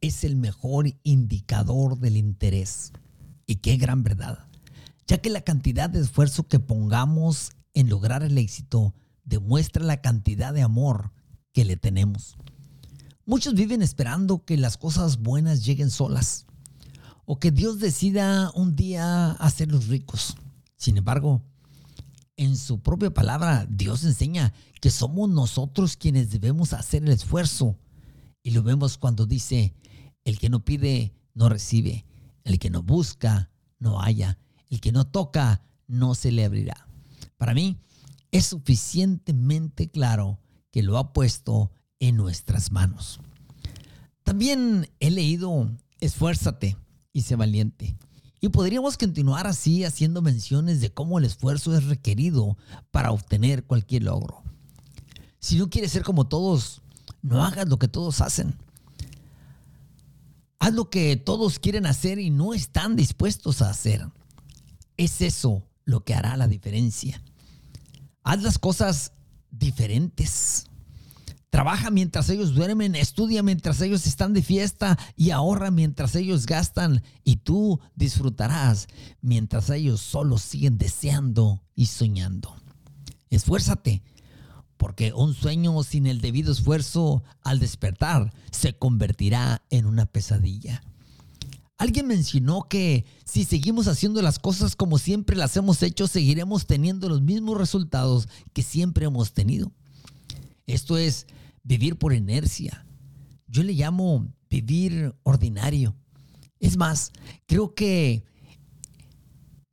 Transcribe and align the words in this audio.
es 0.00 0.24
el 0.24 0.36
mejor 0.36 0.94
indicador 1.02 1.98
del 1.98 2.16
interés. 2.16 2.92
Y 3.46 3.56
qué 3.56 3.76
gran 3.76 4.02
verdad, 4.02 4.46
ya 5.06 5.18
que 5.18 5.30
la 5.30 5.42
cantidad 5.42 5.90
de 5.90 6.00
esfuerzo 6.00 6.46
que 6.46 6.60
pongamos 6.60 7.52
en 7.74 7.88
lograr 7.88 8.22
el 8.22 8.38
éxito 8.38 8.94
demuestra 9.24 9.84
la 9.84 10.00
cantidad 10.00 10.54
de 10.54 10.62
amor 10.62 11.12
que 11.52 11.64
le 11.64 11.76
tenemos. 11.76 12.36
Muchos 13.26 13.54
viven 13.54 13.82
esperando 13.82 14.44
que 14.44 14.56
las 14.56 14.76
cosas 14.76 15.18
buenas 15.18 15.64
lleguen 15.64 15.90
solas 15.90 16.46
o 17.26 17.38
que 17.38 17.50
Dios 17.50 17.78
decida 17.78 18.50
un 18.54 18.74
día 18.74 19.32
hacerlos 19.32 19.86
ricos. 19.86 20.36
Sin 20.76 20.96
embargo, 20.96 21.42
en 22.36 22.56
su 22.56 22.80
propia 22.80 23.12
palabra, 23.12 23.66
Dios 23.70 24.02
enseña 24.02 24.52
que 24.80 24.90
somos 24.90 25.28
nosotros 25.28 25.96
quienes 25.96 26.30
debemos 26.30 26.72
hacer 26.72 27.04
el 27.04 27.10
esfuerzo. 27.10 27.76
Y 28.42 28.52
lo 28.52 28.62
vemos 28.62 28.96
cuando 28.96 29.26
dice, 29.26 29.74
el 30.30 30.38
que 30.38 30.48
no 30.48 30.64
pide, 30.64 31.12
no 31.34 31.48
recibe. 31.48 32.06
El 32.44 32.58
que 32.58 32.70
no 32.70 32.82
busca, 32.82 33.50
no 33.78 34.00
halla. 34.00 34.38
El 34.70 34.80
que 34.80 34.92
no 34.92 35.06
toca, 35.06 35.62
no 35.86 36.14
se 36.14 36.32
le 36.32 36.44
abrirá. 36.44 36.86
Para 37.36 37.52
mí, 37.52 37.78
es 38.30 38.46
suficientemente 38.46 39.90
claro 39.90 40.38
que 40.70 40.82
lo 40.82 40.98
ha 40.98 41.12
puesto 41.12 41.72
en 41.98 42.16
nuestras 42.16 42.70
manos. 42.70 43.20
También 44.22 44.88
he 45.00 45.10
leído, 45.10 45.68
esfuérzate 46.00 46.76
y 47.12 47.22
sé 47.22 47.34
valiente. 47.36 47.96
Y 48.40 48.48
podríamos 48.50 48.96
continuar 48.96 49.46
así 49.46 49.84
haciendo 49.84 50.22
menciones 50.22 50.80
de 50.80 50.94
cómo 50.94 51.18
el 51.18 51.24
esfuerzo 51.24 51.76
es 51.76 51.84
requerido 51.84 52.56
para 52.90 53.10
obtener 53.10 53.64
cualquier 53.64 54.04
logro. 54.04 54.42
Si 55.40 55.58
no 55.58 55.68
quieres 55.68 55.90
ser 55.90 56.04
como 56.04 56.28
todos, 56.28 56.82
no 57.20 57.44
hagas 57.44 57.68
lo 57.68 57.78
que 57.78 57.88
todos 57.88 58.20
hacen. 58.20 58.56
Haz 60.60 60.74
lo 60.74 60.90
que 60.90 61.16
todos 61.16 61.58
quieren 61.58 61.86
hacer 61.86 62.18
y 62.18 62.30
no 62.30 62.52
están 62.52 62.94
dispuestos 62.94 63.62
a 63.62 63.70
hacer. 63.70 64.06
Es 64.98 65.22
eso 65.22 65.66
lo 65.84 66.04
que 66.04 66.14
hará 66.14 66.36
la 66.36 66.46
diferencia. 66.46 67.22
Haz 68.22 68.42
las 68.42 68.58
cosas 68.58 69.12
diferentes. 69.50 70.66
Trabaja 71.48 71.90
mientras 71.90 72.28
ellos 72.28 72.54
duermen, 72.54 72.94
estudia 72.94 73.42
mientras 73.42 73.80
ellos 73.80 74.06
están 74.06 74.34
de 74.34 74.42
fiesta 74.42 74.98
y 75.16 75.30
ahorra 75.30 75.70
mientras 75.70 76.14
ellos 76.14 76.44
gastan 76.44 77.02
y 77.24 77.36
tú 77.36 77.80
disfrutarás 77.96 78.86
mientras 79.22 79.70
ellos 79.70 80.00
solo 80.02 80.36
siguen 80.36 80.76
deseando 80.76 81.64
y 81.74 81.86
soñando. 81.86 82.54
Esfuérzate, 83.30 84.02
porque 84.80 85.12
un 85.12 85.34
sueño 85.34 85.82
sin 85.82 86.06
el 86.06 86.22
debido 86.22 86.50
esfuerzo 86.50 87.22
al 87.42 87.58
despertar 87.58 88.32
se 88.50 88.72
convertirá 88.72 89.62
en 89.68 89.84
una 89.84 90.06
pesadilla. 90.06 90.82
Alguien 91.76 92.06
mencionó 92.06 92.66
que 92.66 93.04
si 93.26 93.44
seguimos 93.44 93.88
haciendo 93.88 94.22
las 94.22 94.38
cosas 94.38 94.76
como 94.76 94.96
siempre 94.96 95.36
las 95.36 95.54
hemos 95.58 95.82
hecho, 95.82 96.08
seguiremos 96.08 96.66
teniendo 96.66 97.10
los 97.10 97.20
mismos 97.20 97.58
resultados 97.58 98.26
que 98.54 98.62
siempre 98.62 99.04
hemos 99.04 99.34
tenido. 99.34 99.70
Esto 100.66 100.96
es 100.96 101.26
vivir 101.62 101.96
por 101.96 102.14
inercia. 102.14 102.86
Yo 103.48 103.62
le 103.62 103.74
llamo 103.74 104.32
vivir 104.48 105.14
ordinario. 105.24 105.94
Es 106.58 106.78
más, 106.78 107.12
creo 107.44 107.74
que 107.74 108.24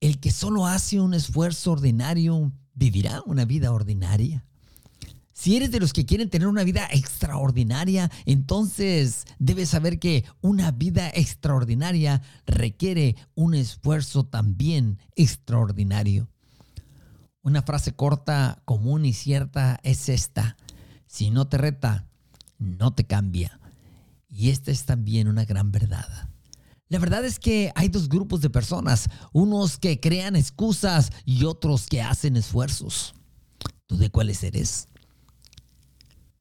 el 0.00 0.18
que 0.18 0.32
solo 0.32 0.66
hace 0.66 1.00
un 1.00 1.14
esfuerzo 1.14 1.70
ordinario 1.70 2.50
vivirá 2.74 3.22
una 3.24 3.44
vida 3.44 3.70
ordinaria. 3.70 4.44
Si 5.38 5.54
eres 5.54 5.70
de 5.70 5.80
los 5.80 5.92
que 5.92 6.06
quieren 6.06 6.30
tener 6.30 6.48
una 6.48 6.64
vida 6.64 6.88
extraordinaria, 6.90 8.10
entonces 8.24 9.26
debes 9.38 9.68
saber 9.68 9.98
que 9.98 10.24
una 10.40 10.70
vida 10.70 11.10
extraordinaria 11.10 12.22
requiere 12.46 13.16
un 13.34 13.54
esfuerzo 13.54 14.24
también 14.24 14.98
extraordinario. 15.14 16.30
Una 17.42 17.60
frase 17.60 17.92
corta, 17.92 18.62
común 18.64 19.04
y 19.04 19.12
cierta 19.12 19.78
es 19.82 20.08
esta. 20.08 20.56
Si 21.06 21.30
no 21.30 21.46
te 21.46 21.58
reta, 21.58 22.08
no 22.58 22.94
te 22.94 23.04
cambia. 23.04 23.60
Y 24.30 24.48
esta 24.48 24.70
es 24.70 24.86
también 24.86 25.28
una 25.28 25.44
gran 25.44 25.70
verdad. 25.70 26.30
La 26.88 26.98
verdad 26.98 27.26
es 27.26 27.38
que 27.38 27.72
hay 27.74 27.88
dos 27.88 28.08
grupos 28.08 28.40
de 28.40 28.48
personas, 28.48 29.10
unos 29.34 29.76
que 29.76 30.00
crean 30.00 30.34
excusas 30.34 31.12
y 31.26 31.44
otros 31.44 31.88
que 31.88 32.00
hacen 32.00 32.38
esfuerzos. 32.38 33.14
¿Tú 33.86 33.98
de 33.98 34.08
cuáles 34.08 34.42
eres? 34.42 34.88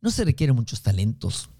No 0.00 0.10
se 0.10 0.24
requieren 0.24 0.56
muchos 0.56 0.82
talentos. 0.82 1.50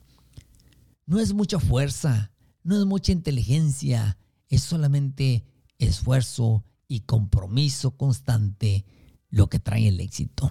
No 1.07 1.19
es 1.19 1.33
mucha 1.33 1.59
fuerza, 1.59 2.33
no 2.63 2.79
es 2.79 2.87
mucha 2.87 3.13
inteligencia, 3.13 4.17
es 4.49 4.63
solamente 4.63 5.45
esfuerzo 5.79 6.65
y 6.89 7.01
compromiso 7.01 7.97
constante 7.97 8.85
lo 9.29 9.49
que 9.49 9.59
trae 9.59 9.89
el 9.89 10.01
éxito. 10.01 10.51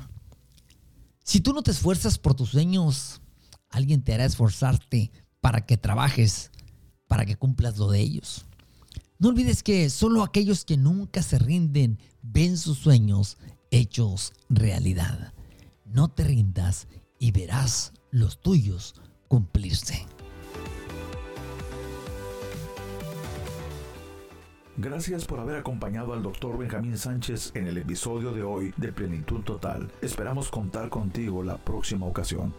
Si 1.23 1.41
tú 1.41 1.53
no 1.53 1.61
te 1.61 1.72
esfuerzas 1.72 2.17
por 2.17 2.33
tus 2.33 2.50
sueños, 2.50 3.22
alguien 3.69 4.03
te 4.03 4.13
hará 4.13 4.25
esforzarte 4.25 5.11
para 5.41 5.66
que 5.66 5.77
trabajes, 5.77 6.51
para 7.07 7.25
que 7.25 7.35
cumplas 7.35 7.77
lo 7.77 7.89
de 7.89 8.00
ellos. 8.00 8.45
No 9.19 9.29
olvides 9.29 9.63
que 9.63 9.89
solo 9.89 10.23
aquellos 10.23 10.63
que 10.63 10.77
nunca 10.77 11.21
se 11.21 11.39
rinden 11.39 12.00
ven 12.21 12.57
sus 12.57 12.77
sueños 12.77 13.38
hechos 13.69 14.33
realidad. 14.50 15.33
No 15.85 16.09
te 16.09 16.23
rindas 16.23 16.88
y 17.19 17.31
verás 17.31 17.94
los 18.09 18.40
tuyos 18.40 19.00
cumplirse. 19.28 20.07
Gracias 24.78 25.25
por 25.25 25.41
haber 25.41 25.57
acompañado 25.57 26.13
al 26.13 26.24
Dr. 26.24 26.57
Benjamín 26.57 26.97
Sánchez 26.97 27.52
en 27.53 27.68
el 27.68 27.78
episodio 27.78 28.31
de 28.31 28.44
hoy 28.44 28.74
de 28.78 28.94
Plenitud 28.94 29.41
Total. 29.41 29.91
Esperamos 30.02 30.50
contar 30.50 30.88
contigo 30.88 31.44
la 31.44 31.57
próxima 31.57 32.06
ocasión. 32.06 32.53